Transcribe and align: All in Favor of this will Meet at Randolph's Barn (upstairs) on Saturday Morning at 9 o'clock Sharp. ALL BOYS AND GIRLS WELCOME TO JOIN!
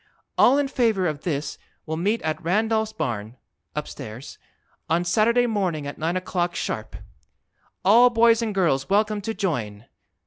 All 0.35 0.57
in 0.57 0.67
Favor 0.67 1.05
of 1.05 1.21
this 1.21 1.59
will 1.85 1.95
Meet 1.95 2.23
at 2.23 2.43
Randolph's 2.43 2.91
Barn 2.91 3.37
(upstairs) 3.75 4.39
on 4.89 5.05
Saturday 5.05 5.45
Morning 5.45 5.85
at 5.85 5.99
9 5.99 6.17
o'clock 6.17 6.55
Sharp. 6.55 6.95
ALL 7.85 8.09
BOYS 8.09 8.41
AND 8.41 8.55
GIRLS 8.55 8.89
WELCOME 8.89 9.21
TO 9.21 9.35
JOIN! 9.35 9.85